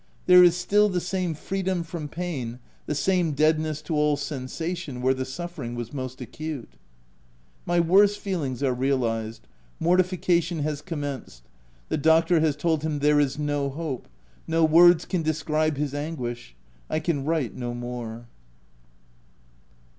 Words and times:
There 0.25 0.43
is 0.43 0.57
still 0.57 0.89
the 0.89 0.99
same 0.99 1.35
freedom 1.35 1.83
from 1.83 2.07
pain— 2.07 2.57
the 2.87 2.95
same 2.95 3.33
deadness 3.33 3.83
to 3.83 3.93
all 3.93 4.17
sensation 4.17 4.99
where 4.99 5.13
the 5.13 5.25
suffering 5.25 5.75
was 5.75 5.93
most 5.93 6.19
acute. 6.21 6.71
My 7.67 7.79
worst 7.79 8.19
fears 8.19 8.63
are 8.63 8.73
realized— 8.73 9.45
mortification 9.79 10.63
has 10.63 10.81
commenced. 10.81 11.43
The 11.89 11.97
doctor 11.97 12.39
has 12.39 12.55
told 12.55 12.81
him 12.81 12.97
there 12.97 13.19
is 13.19 13.37
no 13.37 13.69
hope— 13.69 14.07
no 14.47 14.65
words 14.65 15.05
can 15.05 15.21
describe 15.21 15.77
his 15.77 15.93
anguish— 15.93 16.55
I 16.89 16.99
can 16.99 17.23
write 17.23 17.53
no 17.53 17.75
more. 17.75 18.25